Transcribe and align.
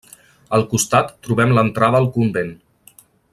Al 0.57 0.63
costat 0.71 1.11
trobem 1.27 1.53
l'entrada 1.57 2.01
al 2.01 2.09
convent. 2.17 2.51